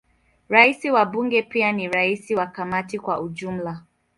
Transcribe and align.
Rais 0.49 0.85
wa 0.85 1.05
Bunge 1.05 1.43
pia 1.43 1.71
ni 1.71 1.87
rais 1.87 2.31
wa 2.31 2.47
Kamati 2.47 2.99
kwa 2.99 3.21
ujumla. 3.21 3.83